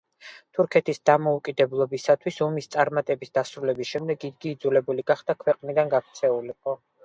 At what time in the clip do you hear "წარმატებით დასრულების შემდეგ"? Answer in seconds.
2.77-4.29